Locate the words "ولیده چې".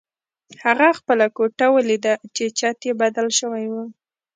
1.75-2.43